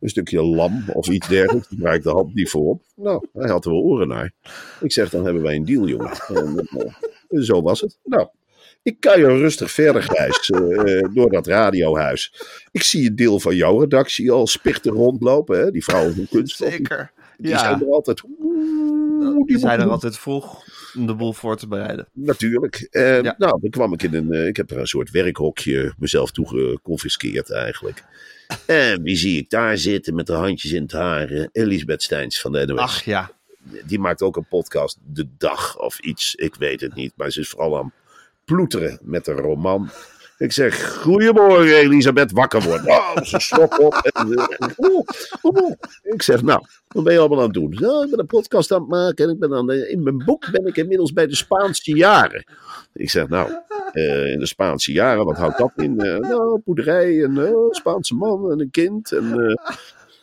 [0.00, 1.68] een stukje lam of iets dergelijks.
[1.68, 2.82] Daar draai ik de hand niet voor op.
[2.96, 4.32] Nou, hij had wel oren naar.
[4.80, 6.10] Ik zeg, dan hebben wij een deal, jongen.
[6.28, 6.68] En,
[7.28, 7.98] eh, zo was het.
[8.04, 8.28] Nou,
[8.82, 12.34] Ik kan je rustig verder, Gijs, eh, door dat radiohuis.
[12.70, 15.70] Ik zie een deel van jouw redactie al spichten rondlopen, hè?
[15.70, 16.56] die vrouwen van kunst.
[16.56, 17.12] Zeker.
[17.42, 18.22] Die Ja, zijn er altijd...
[18.40, 20.62] Oeh, die zijn er altijd vroeg
[20.96, 22.08] om de boel voor te bereiden.
[22.12, 22.88] Natuurlijk.
[22.90, 23.34] En Ja.
[23.38, 24.32] nou, dan kwam ik in een.
[24.32, 28.02] eh, ik heb er een soort werkhokje mezelf toe geconfiskeerd eigenlijk.
[28.66, 31.30] En wie zie ik daar zitten met de handjes in het haar?
[31.30, 32.78] Eh, Elisabeth Steins van de NOS.
[32.78, 33.30] Ach ja,
[33.84, 36.34] Die maakt ook een podcast, De Dag of iets.
[36.34, 37.12] Ik weet het niet.
[37.16, 37.92] Maar ze is vooral aan
[38.44, 39.90] ploeteren met een roman.
[40.42, 42.86] Ik zeg, goedemorgen Elisabeth, wakker worden.
[42.86, 43.94] Oh, ze slok op.
[43.94, 44.28] En.
[46.02, 47.76] Ik zeg, nou, wat ben je allemaal aan het doen?
[47.80, 49.24] Nou, ik ben een podcast aan het maken.
[49.24, 52.44] En ik ben aan de, in mijn boek ben ik inmiddels bij de Spaanse jaren.
[52.92, 53.52] Ik zeg, nou,
[53.92, 56.00] eh, in de Spaanse jaren, wat houdt dat in?
[56.00, 59.12] Eh, nou, boerderij, en eh, Spaanse man en een kind.
[59.12, 59.58] En,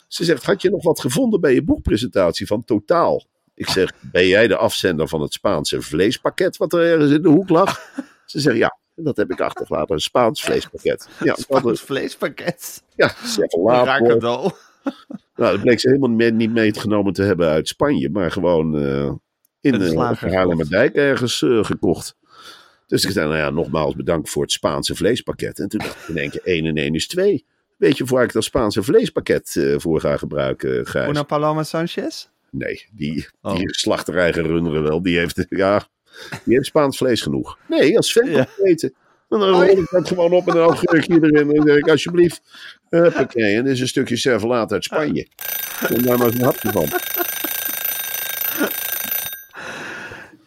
[0.07, 3.25] ze zegt, had je nog wat gevonden bij je boekpresentatie van Totaal?
[3.53, 7.29] Ik zeg, ben jij de afzender van het Spaanse vleespakket wat er ergens in de
[7.29, 7.79] hoek lag?
[8.25, 9.95] Ze zegt, ja, dat heb ik achtergelaten.
[9.95, 11.07] Een Spaans vleespakket.
[11.23, 12.83] Ja, we hadden- Spaans vleespakket.
[12.95, 13.13] ja
[14.07, 14.51] cadeau.
[15.35, 19.11] Nou, dat bleek ze helemaal mee- niet meegenomen te hebben uit Spanje, maar gewoon eh,
[19.61, 22.15] in de slager Haarlemmerdijk ergens eh, gekocht.
[22.87, 25.59] Dus ik zei, nou ja, nogmaals bedankt voor het Spaanse vleespakket.
[25.59, 27.45] En toen dacht ik in één keer 1 en 1 is 2.
[27.77, 31.09] Weet je waar ik dat Spaanse vleespakket eh, voor ga gebruiken, Gijs?
[31.09, 32.27] Una Paloma Sanchez?
[32.51, 33.55] Nee, die, Oh.
[33.55, 35.01] die slachterij gerunderen wel.
[35.01, 35.87] Die heeft, ja,
[36.43, 37.57] die heeft Spaans vlees genoeg.
[37.67, 38.37] Nee, als Sven Ja.
[38.37, 38.47] ja.
[38.63, 38.93] eten.
[39.27, 41.35] Dan rol ik dat gewoon op met een augurkje erin.
[41.35, 42.41] En dan zeg ik, alsjeblieft,
[42.89, 43.55] huppakee.
[43.55, 45.27] En dit is een stukje servelaat uit Spanje.
[45.87, 46.87] En daar maar eens een hapje van.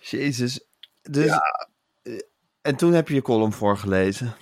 [0.01, 0.61] Jezus.
[1.03, 1.27] Dus,
[2.03, 2.13] eh,
[2.63, 4.35] En toen heb je je column voorgelezen.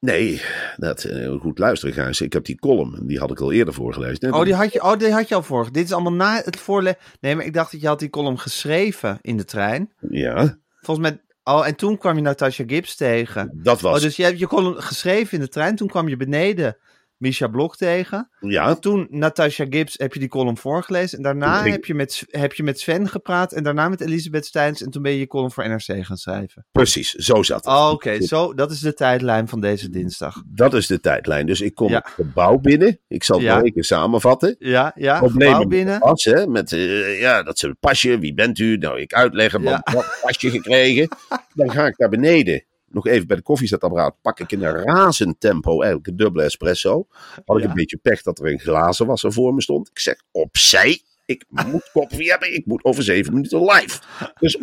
[0.00, 0.42] Nee,
[0.76, 2.20] dat, eh, goed luisteren, Gijs.
[2.20, 4.34] Ik heb die column, die had ik al eerder voorgelezen.
[4.34, 5.72] Oh die, had je, oh, die had je al voor.
[5.72, 6.98] Dit is allemaal na het voorlezen.
[7.20, 9.92] Nee, maar ik dacht dat je had die column geschreven in de trein.
[10.10, 11.20] Ja, Volgens mij.
[11.54, 13.58] Oh, en toen kwam je Natasha Gibbs tegen.
[13.62, 13.96] dat was...
[13.96, 15.76] Oh, dus je hebt je column geschreven in de trein.
[15.76, 16.76] Toen kwam je beneden
[17.18, 18.30] Misha Blok tegen.
[18.40, 21.16] Ja, Toen Natasha Gibbs heb je die column voorgelezen.
[21.16, 23.52] En daarna heb, je met, heb je met Sven gepraat.
[23.52, 24.82] En daarna met Elisabeth Steins.
[24.82, 26.66] En toen ben je je column voor NRC gaan schrijven.
[26.72, 27.10] precies.
[27.10, 27.74] Zo zat het.
[27.74, 28.54] Oh, Oké, zo.
[28.54, 30.42] Dat is de tijdlijn van deze dinsdag.
[30.46, 31.46] Dat is de tijdlijn.
[31.46, 31.96] Dus ik kom Ja.
[32.04, 32.98] het gebouw binnen.
[33.08, 33.82] Ik zal het Ja.
[33.82, 34.56] samenvatten.
[34.58, 35.18] Ja, ja.
[35.18, 35.98] Problemen gebouw binnen.
[35.98, 36.46] pas, hè?
[36.46, 38.76] Met, eh, ja, dat ze pasje, wie bent u?
[38.76, 39.80] Nou, ik uitleggen, Ja.
[39.92, 41.08] wat pasje gekregen.
[41.54, 42.64] Dan ga ik naar beneden.
[42.90, 47.06] Nog even bij de koffiezetapparaat pak ik in een razend tempo eigenlijk een dubbele espresso.
[47.44, 47.68] Had ik Ja.
[47.68, 49.88] een beetje pech dat er een glazen was er voor me stond.
[49.88, 51.00] Ik zeg, opzij.
[51.26, 52.54] Ik moet koffie hebben.
[52.54, 54.00] Ik moet over zeven minuten live.
[54.40, 54.58] Dus,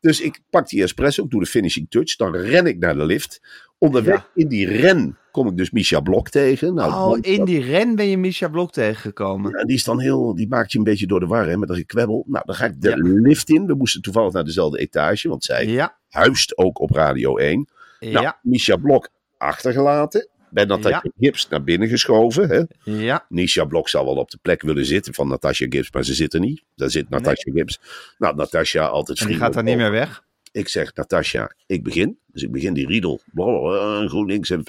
[0.00, 2.16] dus ik pak die espresso, ik doe de finishing touch.
[2.16, 3.40] Dan ren ik naar de lift.
[3.78, 6.74] Onderweg in die ren kom ik dus Misha Blok tegen.
[6.74, 9.50] Nou, Oh, man, in die ren ben je Misha Blok tegengekomen.
[9.58, 11.68] ja, die is dan heel, die maakt je een beetje door de war hè, met
[11.70, 12.24] een gekwebbel.
[12.26, 12.96] Nou, dan ga ik de Ja.
[12.98, 13.66] lift in.
[13.66, 17.68] We moesten toevallig naar dezelfde etage, want zij Ja, huist ook op Radio 1.
[18.00, 20.28] Nou, ja, Misha Blok achtergelaten.
[20.50, 21.12] Ben Natasja Ja.
[21.18, 22.48] Gibbs naar binnen geschoven.
[22.48, 22.62] Hè.
[22.92, 23.26] ja.
[23.28, 26.34] Misha Blok zou wel op de plek willen zitten van Natasja Gibbs, maar ze zit
[26.34, 26.62] er niet.
[26.74, 27.80] Daar zit Natasja Gibbs.
[28.18, 30.24] Nou, Natasja altijd En die gaat daar niet meer weg.
[30.52, 32.18] Ik zeg, Natasja, ik begin.
[32.26, 33.20] Dus ik begin die riedel.
[33.32, 34.62] Blablabla, GroenLinks en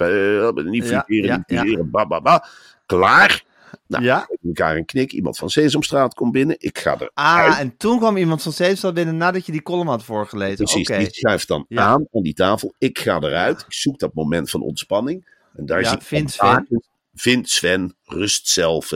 [0.70, 1.04] niet Ja,
[1.46, 2.44] ja, ba, ba, ba.
[2.86, 3.44] Klaar.
[3.86, 4.18] Nou, Ja.
[4.20, 5.12] we geven elkaar een knik.
[5.12, 6.56] Iemand van Sesamstraat komt binnen.
[6.58, 9.88] Ik ga er Ah, en toen kwam iemand van Zevenstad binnen nadat je die column
[9.88, 10.56] had voorgelezen.
[10.64, 11.82] Precies, die schuift dan Ja.
[11.82, 12.74] aan aan die tafel.
[12.78, 13.60] Ik ga eruit.
[13.60, 15.26] Ik zoek dat moment van ontspanning.
[15.56, 16.82] En daar Ja, zie ik vindt Van Sven.
[17.14, 18.92] Vindt Sven, rust zelf.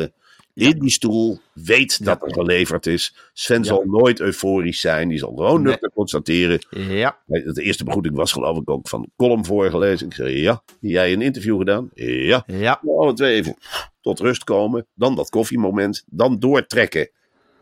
[0.55, 3.15] In die stoel, weet dat er geleverd is.
[3.33, 5.09] Sven zal nooit euforisch zijn.
[5.09, 6.67] Die zal gewoon nuchter constateren.
[6.71, 10.07] Ja, De eerste begroeting was geloof ik ook van column voorgelezen.
[10.07, 10.63] Ik zei, ja.
[10.81, 11.91] Jij een interview gedaan?
[11.95, 12.45] Ja.
[12.47, 12.81] ja.
[12.83, 13.57] Nou, Alle twee even
[14.01, 14.87] tot rust komen.
[14.95, 16.05] Dan dat koffiemoment.
[16.07, 17.11] Dan doortrekken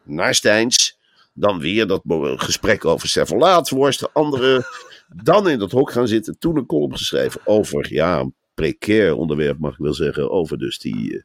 [0.05, 0.99] naar Stijns.
[1.35, 2.03] Dan weer dat
[2.37, 4.01] gesprek over servolaatworst.
[4.01, 4.63] De andere.
[5.23, 6.39] Dan in dat hok gaan zitten.
[6.39, 10.31] Toen een column geschreven over, ja, een precair onderwerp mag ik wel zeggen.
[10.31, 11.23] Over dus die, eh,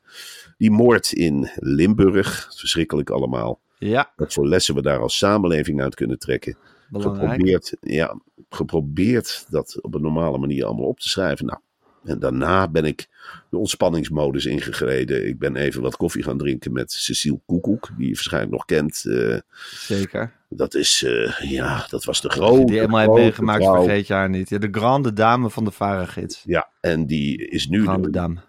[0.58, 2.48] die moord in Limburg.
[2.58, 3.60] Verschrikkelijk allemaal.
[3.78, 6.58] Ja, Wat voor lessen we daar als samenleving uit kunnen trekken.
[6.90, 7.30] belangrijk.
[7.32, 11.46] Geprobeerd, ja, geprobeerd dat op een normale manier allemaal op te schrijven.
[11.46, 11.60] Nou,
[12.04, 13.08] en daarna ben ik
[13.50, 15.28] de ontspanningsmodus ingegreden.
[15.28, 19.06] Ik ben even wat koffie gaan drinken met Cecile Koekoek, die je waarschijnlijk nog kent.
[19.06, 19.38] Eh,
[19.76, 20.34] Zeker.
[20.50, 22.66] dat is, eh, ja, dat was de grote.
[22.66, 23.84] die helemaal grote meegemaakt, vrouw.
[23.84, 24.50] vergeet je haar niet.
[24.50, 26.44] Ja, de grande dame van de varengids.
[26.46, 28.40] Ja, en die is nu Grande de- dame.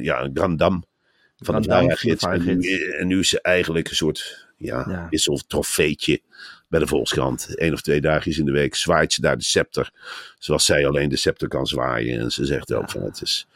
[0.00, 0.82] ja, een grand dame
[1.40, 2.02] van de varengids.
[2.02, 2.88] En, nu- varengids.
[2.98, 5.06] en nu is ze eigenlijk een soort ja, Ja.
[5.10, 6.20] is zo'n trofeetje
[6.68, 7.48] bij de Volkskrant.
[7.54, 9.90] Eén of twee dagjes in de week zwaait ze daar de scepter.
[10.38, 12.20] Zoals zij alleen de scepter kan zwaaien.
[12.20, 13.46] En ze zegt ook van het is...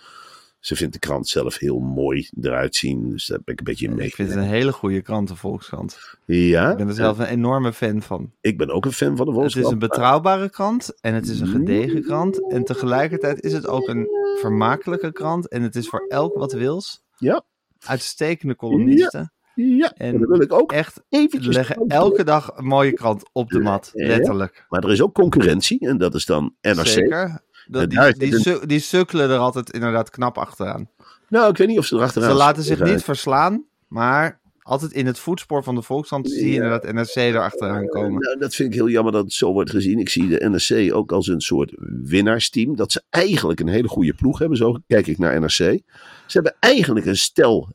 [0.60, 3.10] Ze vindt de krant zelf heel mooi eruit zien.
[3.10, 5.36] Dus daar ben ik een beetje in Ik vind het een hele goede krant, de
[5.36, 5.98] Volkskrant.
[6.24, 8.32] Ja, Ik ben er zelf een enorme fan van.
[8.40, 9.66] ik ben ook een fan van de Het Volkskrant.
[9.66, 12.50] is een betrouwbare krant en het is een gedegen krant.
[12.52, 14.08] En tegelijkertijd is het ook een
[14.40, 15.48] vermakelijke krant.
[15.48, 17.02] En het is voor elk wat wils.
[17.18, 17.44] Ja,
[17.86, 19.32] Uitstekende columnisten.
[19.54, 19.92] ja.
[19.94, 21.56] En dan wil ik ook Echt, eventjes...
[21.56, 23.90] leggen elke dag een mooie krant op de mat.
[23.94, 24.06] Ja.
[24.06, 24.64] Letterlijk.
[24.68, 26.86] Maar er is ook concurrentie en dat is dan NRC.
[26.86, 27.40] Zeker.
[27.66, 30.90] Dat, die, die, su- die sukkelen er altijd inderdaad knap achteraan.
[31.28, 35.06] Nou, ik weet niet of ze erachteraan Ze laten zich niet verslaan, maar altijd in
[35.06, 38.20] het voetspoor van de Volkskrant zie je inderdaad NRC erachteraan komen.
[38.20, 39.98] Nou, dat vind ik heel jammer dat het zo wordt gezien.
[39.98, 42.76] Ik zie de NRC ook als een soort winnaarsteam.
[42.76, 44.56] Dat ze eigenlijk een hele goede ploeg hebben.
[44.56, 45.56] Zo kijk ik naar NRC.
[45.56, 45.80] Ze
[46.26, 47.68] hebben eigenlijk een stel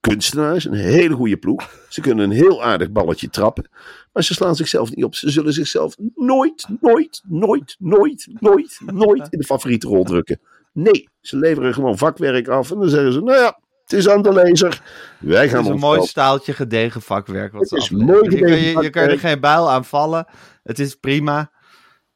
[0.00, 0.64] kunstenaars.
[0.64, 1.70] Een hele goede ploeg.
[1.88, 3.68] Ze kunnen een heel aardig balletje trappen.
[4.12, 5.14] Maar ze slaan zichzelf niet op.
[5.14, 10.40] Ze zullen zichzelf nooit, nooit, nooit, nooit, nooit, nooit in de favoriete rol drukken.
[10.72, 12.70] Nee, ze leveren gewoon vakwerk af.
[12.70, 14.82] En dan zeggen ze, nou ja, het is aan de lezer.
[15.18, 17.52] Wij Het gaan is een mooi staaltje gedegen vakwerk.
[17.52, 18.06] Wat Het is afleveren.
[18.06, 20.26] mooi je, kan, gedegen je, je kan er geen bijl aan vallen.
[20.62, 21.50] Het is prima.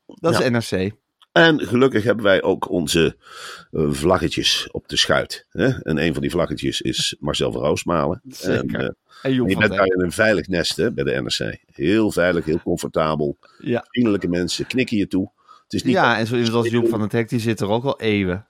[0.06, 0.42] Dat Ja.
[0.58, 0.90] is NRC.
[1.32, 3.16] En gelukkig hebben wij ook onze
[3.70, 5.46] eh, vlaggetjes op de schuit.
[5.50, 5.68] Hè?
[5.82, 8.20] En een van die vlaggetjes is Marcel van Roosmalen.
[8.28, 8.74] Zeker.
[8.78, 8.88] En, eh,
[9.22, 11.58] En je bent daar in een veilig nest hè, bij de NRC.
[11.72, 13.38] Heel veilig, heel comfortabel.
[13.58, 13.84] Ja.
[13.88, 15.30] Vriendelijke mensen, knikken je toe.
[15.62, 17.68] Het is niet ja, en zo iemand als Joep van het Hek, die zit er
[17.68, 18.46] ook al eeuwen.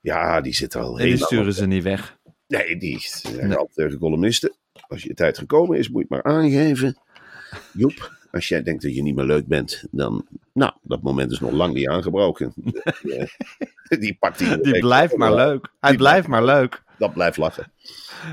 [0.00, 2.16] Ja, die zit er al En die heel sturen lang ze niet weg.
[2.50, 3.56] Nee, die zeggen Nee.
[3.56, 4.52] altijd tegen columnisten.
[4.88, 6.96] Als je tijd gekomen is, moet je het maar aangeven.
[7.72, 10.26] Joep, als jij denkt dat je niet meer leuk bent, dan...
[10.52, 12.52] Nou, dat moment is nog lang niet aangebroken.
[13.02, 14.60] Die, eh, die pakt die...
[14.60, 15.72] Die blijft maar leuk.
[15.80, 16.82] Hij blijft maar leuk.
[16.98, 17.72] Dat blijft lachen.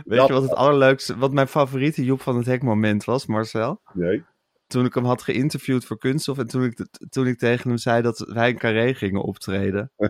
[0.05, 3.25] Weet Dat- je wat het allerleukste, wat mijn favoriete Joep van het Hek moment was,
[3.25, 3.81] Marcel?
[3.93, 4.23] Nee.
[4.67, 8.01] Toen ik hem had geïnterviewd voor Kunststof en toen ik, toen ik tegen hem zei
[8.01, 9.91] dat wij een carré gingen optreden.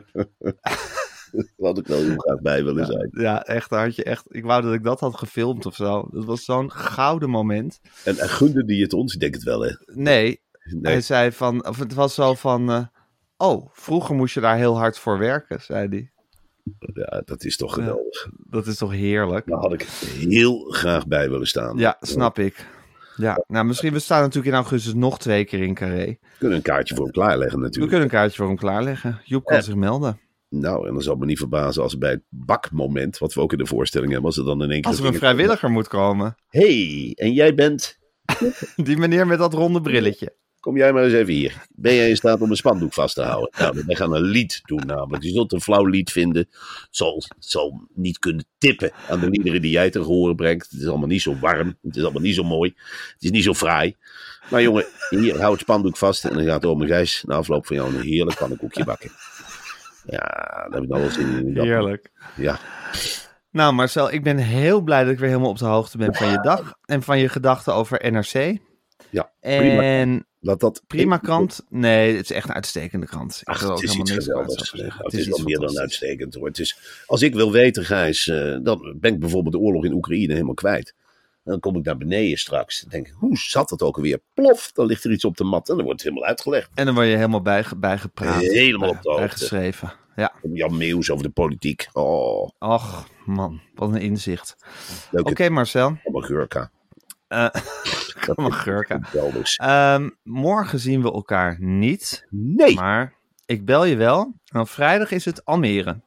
[1.58, 3.10] Had ik wel heel graag bij willen zijn.
[3.12, 6.08] Ja, echt, had je echt, ik wou dat ik dat had gefilmd of zo.
[6.12, 7.80] Dat was zo'n gouden moment.
[8.04, 9.13] En, en gunde die het ons?
[9.13, 9.71] Ik denk het wel, hè?
[9.86, 10.91] Nee, Nee.
[10.93, 12.86] hij zei van, of het was zo van, eh,
[13.38, 16.12] oh, vroeger moest je daar heel hard voor werken, zei hij.
[16.93, 18.28] Ja, dat is toch geweldig.
[18.50, 19.47] Dat is toch heerlijk?
[19.47, 19.82] Daar had ik
[20.30, 21.78] heel graag bij willen staan.
[21.78, 22.67] Ja, snap ik.
[23.15, 26.06] Ja, nou misschien, we staan natuurlijk in augustus nog twee keer in Carré.
[26.06, 27.91] We kunnen een kaartje voor hem klaarleggen We natuurlijk.
[27.91, 29.21] kunnen een kaartje voor hem klaarleggen.
[29.23, 29.62] Joep kan Ja.
[29.62, 30.19] zich melden.
[30.50, 33.58] Nou, en dan zal me niet verbazen als bij het bakmoment, wat we ook in
[33.58, 34.92] de voorstelling hebben, als er dan in één keer...
[34.92, 36.36] Als er een vrijwilliger moet komen.
[36.48, 37.98] hey, en jij bent...
[38.76, 40.36] Die meneer met dat ronde brilletje.
[40.60, 41.66] Kom jij maar eens even hier.
[41.70, 43.50] Ben jij in staat om een spandoek vast te houden?
[43.58, 45.24] Nou, wij gaan een lied doen namelijk.
[45.24, 46.50] Je zult een flauw lied vinden.
[46.90, 50.72] Zal, zal niet kunnen tippen aan de liederen die jij te horen brengt.
[50.72, 51.78] Het is allemaal niet zo warm.
[51.82, 52.74] Het is allemaal niet zo mooi.
[53.14, 53.96] Het is niet zo fraai.
[54.50, 56.26] Maar jongen, hier, hou het spandoek vast.
[56.26, 59.12] En dan gaat Ome Gijs na afloop van jou een heerlijk pannenkoekje bakken.
[60.08, 61.62] Ja, daar heb ik nog wel zin in.
[61.62, 62.12] Heerlijk.
[62.36, 62.60] Ja,
[63.52, 66.32] Nou Marcel, ik ben heel blij dat ik weer helemaal op de hoogte ben van
[66.32, 66.74] je dag.
[66.86, 68.58] En van je gedachten over NRC.
[69.10, 69.32] ja.
[69.39, 69.82] Prima.
[69.82, 71.65] En Laat dat prima krant.
[71.70, 73.38] Nee, het is echt een uitstekende krant.
[73.41, 74.70] Ik Ach, het is helemaal iets geweldigs.
[74.70, 75.04] zeggen.
[75.04, 76.48] Het is, wel meer dan uitstekend hoor.
[76.48, 79.93] Het is, als ik wil weten, Gijs, eh, dan ben ik bijvoorbeeld de oorlog in
[79.93, 80.96] Oekraïne helemaal kwijt.
[81.48, 82.82] Dan kom ik naar beneden straks.
[82.82, 84.20] Dan denk ik, hoe zat het ook alweer?
[84.34, 86.70] Plof, dan ligt er iets op de mat en dan wordt het helemaal uitgelegd.
[86.74, 88.42] En dan word je helemaal bij, bijgepraat.
[88.42, 89.26] Helemaal op de hoogte.
[89.26, 89.94] Bijgeschreven.
[90.16, 90.34] Ja.
[90.54, 91.88] Jan Meeuws over de politiek.
[91.94, 93.62] Oh, Och, man.
[93.76, 94.56] Wat een inzicht.
[95.12, 95.98] Oké Marcel.
[96.04, 96.28] okay.
[96.28, 96.72] gurka.
[98.26, 99.00] Dat Allemaal is gurka.
[99.56, 102.28] Ehm, morgen zien we elkaar niet.
[102.30, 103.14] Nee, Maar
[103.46, 104.34] ik bel je wel.
[104.46, 106.02] En op vrijdag is het Almere.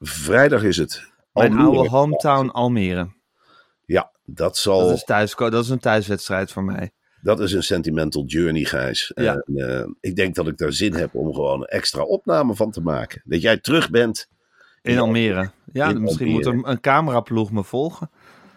[0.00, 1.12] vrijdag is het.
[1.32, 3.14] Mijn oude hometown Almere.
[4.26, 4.80] Dat zal...
[4.80, 6.90] Dat is, thuis, dat is een thuiswedstrijd voor mij.
[7.20, 9.12] Dat is een sentimental journey, Gijs.
[9.14, 9.34] Ja.
[9.34, 12.70] En, eh, ik denk dat ik daar zin heb om gewoon een extra opname van
[12.70, 13.22] te maken.
[13.24, 14.28] Dat jij terug bent.
[14.82, 15.50] In Almere.
[15.72, 16.52] Ja, In misschien Almere.
[16.54, 18.10] moet er een cameraploeg me volgen.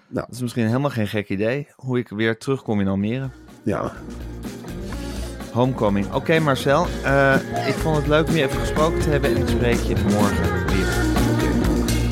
[0.07, 0.25] Nou.
[0.25, 1.67] Dat is misschien helemaal geen gek idee.
[1.75, 3.29] Hoe ik weer terugkom in Almere.
[3.63, 3.93] Ja,
[5.51, 6.13] Homecoming.
[6.13, 7.35] Oké Marcel, eh,
[7.67, 9.29] ik vond het leuk om je even gesproken te hebben.
[9.29, 10.87] En ik spreek je morgen weer.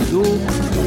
[0.09, 0.86] Doei.